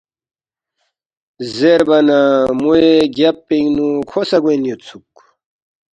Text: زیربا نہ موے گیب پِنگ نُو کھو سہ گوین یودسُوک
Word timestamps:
زیربا 1.55 1.97
نہ 2.07 2.19
موے 2.61 2.87
گیب 3.15 3.35
پِنگ 3.47 3.67
نُو 3.75 3.87
کھو 4.09 4.21
سہ 4.29 4.37
گوین 4.43 4.61
یودسُوک 4.67 5.13